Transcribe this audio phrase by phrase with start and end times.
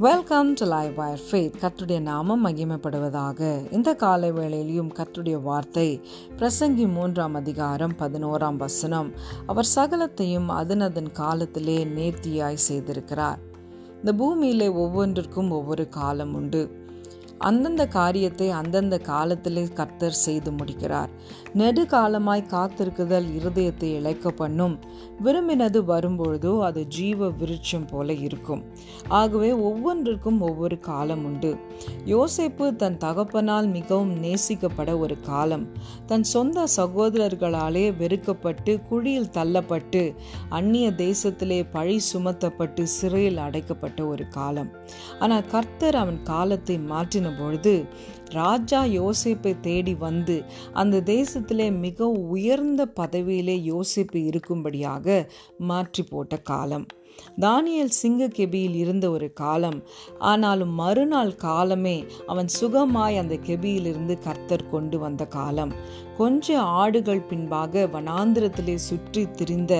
[0.00, 3.72] Welcome to live wire faith கத்துடைய நாமம் மகிமைப்படுவதாக.
[3.72, 6.00] இந்த காலை வேளையிலையும் கத்துடைய வார்த்தை
[6.36, 9.12] பிரசங்கி மூன்றாம் அதிகாரம் பதினோராம் வசனம்.
[9.46, 13.38] அவர் சகலத்தையும் அதன் அதன் காலத்திலே நேர்த்தியாய் செய்திருக்கிறார்.
[13.96, 16.79] இந்த பூமியிலே ஒவ்வொன்றிற்கும் ஒவ்வொரு காலம் உண்டு.
[17.48, 21.10] அந்தந்த காரியத்தை அந்தந்த காலத்திலே கர்த்தர் செய்து முடிக்கிறார்.
[21.60, 24.74] நெடுகாலமாய் காத்திருக்குதல் இருதயத்தை இழைக்க பண்ணும்.
[25.24, 28.62] விரும்பினது வரும்பொழுதோ அது ஜீவ விருட்சம் போல இருக்கும்.
[29.08, 31.52] ஆகவே ஒவ்வொன்றிற்கும் ஒவ்வொரு காலம் உண்டு.
[32.06, 35.64] யோசிப்பு தன் தகப்பனால் மிகவும் நேசிக்கப்பட ஒரு காலம்.
[36.06, 40.04] தன் சொந்த சகோதரர்களாலே வெறுக்கப்பட்டு குழியில் தள்ளப்பட்டு
[40.48, 44.70] அந்நிய தேசத்திலே பழி சுமத்தப்பட்டு சிறையில் அடைக்கப்பட்ட ஒரு காலம்.
[45.18, 47.86] ஆனால் கர்த்தர் அவன் காலத்தை மாற்றின பொழுது
[48.32, 55.26] ராஜா யோசிப்பை தேடி வந்து அந்த தேசத்திலே மிக உயர்ந்த பதவியிலே யோசிப்பு இருக்கும்படியாக
[55.58, 56.86] மாற்றி போட்ட காலம்.
[57.40, 59.78] தானியல் சிங்க கெபியில் இருந்த ஒரு காலம்.
[60.18, 65.72] ஆனாலும் மறுநாள் காலமே அவன் சுகமாய் அந்த கெபியிலிருந்து கர்த்தர் கொண்டு வந்த காலம்.
[66.16, 69.74] கொஞ்ச ஆடுகள் பின்பாக வனாந்திரத்திலே சுற்றி திரிந்த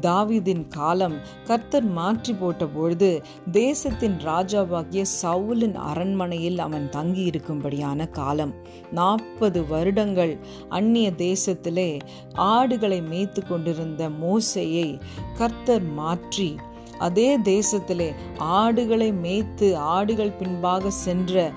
[0.00, 3.10] தாவிதின் காலம் கர்த்தர் மாற்றி போட்ட பொழுது
[3.52, 8.54] தேசத்தின் ராஜாவாகிய சவுலின் அரண்மனையில் அவன் தங்கி இருக்கும்படியான காலம்.
[8.92, 12.00] நாற்பது வருடங்கள் அந்நிய தேசத்திலே
[12.34, 15.00] ஆடுகளை மேய்த்து கொண்டிருந்த மோசையை
[15.34, 16.56] கர்த்தர் மாற்றி
[16.98, 21.52] அதே தேசத்திலே ஆடுகளை மேய்த்து ஆடுகள் பின்பாக சென்ற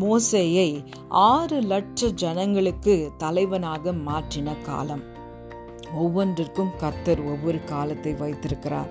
[0.00, 5.02] மோசையை ஆறு லட்ச ஜனங்களுக்கு தலைவனாக மாற்றின காலம்.
[6.00, 8.90] ஒவ்வொன்றிற்கும் கர்த்தர் ஒவ்வொரு காலத்தை வைத்திருக்கிறார்.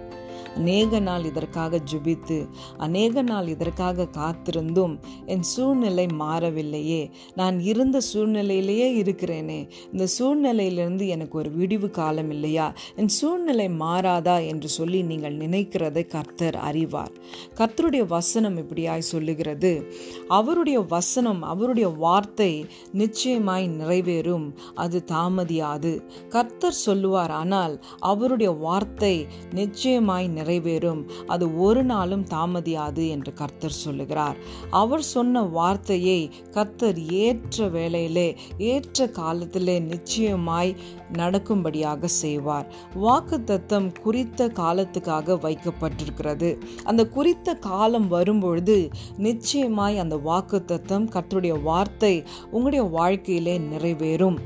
[0.56, 2.48] அநேக நாள் இதற்காக ஜுபித்து
[2.78, 7.12] அநேக நாள் இதற்காக காத்திருந்தும் என் சூழ்நிலை மாறவில்லையே.
[7.36, 9.70] நான் இருந்த சூழ்நிலையிலேயே இருக்கிறேனே.
[9.92, 12.74] இந்த சூழ்நிலையிலிருந்து எனக்கு ஒரு விடிவு காலம் இல்லையா?
[12.96, 17.12] என் சூழ்நிலை மாறாதா என்று சொல்லி நீங்கள் நினைக்கிறதை கர்த்தர் அறிவார்.
[17.56, 19.94] கர்த்தருடைய வசனம் இப்படியாய் சொல்லுகிறது.
[20.28, 24.54] அவருடைய வசனம் அவருடைய வார்த்தை நிச்சயமாய் நிறைவேறும்.
[24.76, 26.02] அது தாமதியாது.
[26.30, 31.04] கர்த்தர் சொல்லுவார் ஆனால் அவருடைய வார்த்தை நிச்சயமாய் நிறைவேறும் நிறைவேறும்.
[31.28, 34.38] அது ஒரு நாளும் தாமதியாது என்று கர்த்தர் சொல்லுகிறார்.
[34.70, 40.76] அவர் சொன்ன வார்த்தையை கர்த்தர் ஏற்ற வேளையிலே ஏற்ற காலத்திலே நிச்சயமாய்
[41.14, 42.68] நடக்கும்படியாக செய்வார்.
[42.96, 46.58] வாக்கு தத்தம் குறித்த காலத்துக்காக வைக்கப்பட்டிருக்கிறது.
[46.84, 54.38] அந்த குறித்த காலம் வரும்பொழுது நிச்சயமாய் அந்த வாக்கு தத்தம் கர்த்தருடைய வார்த்தை உங்களுடைய வாழ்க்கையிலே நிறைவேறும்.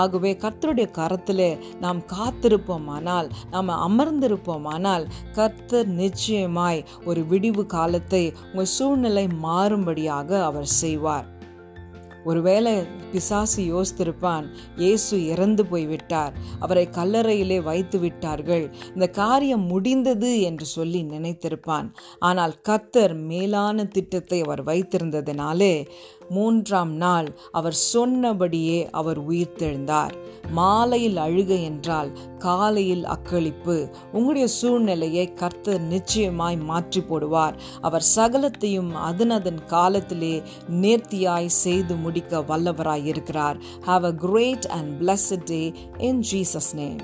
[0.00, 1.46] ஆகவே கர்த்தருடைய கரத்தில்
[1.80, 11.26] நாம் காத்திருப்போமானால் நாம் அமர்ந்திருப்போமானால் கர்த்தர் நிச்சயமாய் ஒரு விடிவு காலத்தை உங்கள் சூழ்நிலை மாறும்படியாக அவர் செய்வார்.
[12.24, 12.74] ஒருவேளை
[13.12, 14.46] பிசாசு யோசித்திருப்பான்
[14.76, 18.64] இயேசு இறந்து போய்விட்டார் அவரை கல்லறையிலே வைத்து விட்டார்கள்
[18.94, 21.88] இந்த காரியம் முடிந்தது என்று சொல்லி நினைத்திருப்பான்.
[22.18, 25.74] ஆனால் கத்தர் மேலான திட்டத்தை அவர் வைத்திருந்ததினாலே
[26.30, 30.14] மூன்றாம் நாள் அவர் சொன்னபடியே அவர் உயிர்த்தெழுந்தார்.
[30.50, 32.10] மாலையில் அழுக என்றால்
[32.46, 33.76] காலையில் அக்களிப்பு.
[34.12, 37.56] உங்களுடைய சூழ்நிலையை கர்த்தர் நிச்சயமாய் மாற்றி போடுவார்.
[37.80, 40.34] அவர் சகலத்தையும் அதனதன் காலத்திலே
[40.82, 45.62] நேர்த்தியாய் செய்து முடிக்க வல்லவராய் இருக்கிறார் have a great and blessed day
[46.08, 47.02] in Jesus name